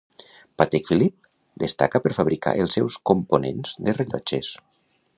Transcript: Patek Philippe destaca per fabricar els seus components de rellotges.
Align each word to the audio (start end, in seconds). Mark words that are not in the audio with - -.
Patek 0.61 0.87
Philippe 0.91 1.61
destaca 1.65 2.03
per 2.05 2.15
fabricar 2.19 2.57
els 2.65 2.79
seus 2.79 2.99
components 3.13 3.79
de 3.89 3.99
rellotges. 4.03 4.55